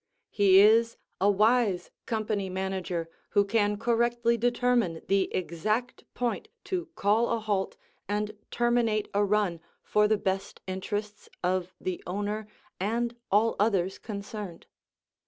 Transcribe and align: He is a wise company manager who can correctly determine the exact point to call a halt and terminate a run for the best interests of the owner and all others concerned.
He 0.31 0.59
is 0.59 0.97
a 1.19 1.29
wise 1.29 1.91
company 2.07 2.49
manager 2.49 3.07
who 3.37 3.45
can 3.45 3.77
correctly 3.77 4.35
determine 4.35 5.01
the 5.07 5.31
exact 5.31 6.05
point 6.15 6.47
to 6.63 6.87
call 6.95 7.29
a 7.29 7.39
halt 7.39 7.77
and 8.07 8.35
terminate 8.49 9.09
a 9.13 9.23
run 9.23 9.59
for 9.83 10.07
the 10.07 10.17
best 10.17 10.59
interests 10.65 11.29
of 11.43 11.75
the 11.79 12.01
owner 12.07 12.47
and 12.79 13.15
all 13.31 13.55
others 13.59 13.99
concerned. 13.99 14.65